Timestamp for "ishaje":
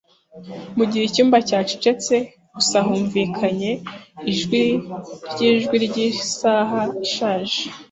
7.05-7.59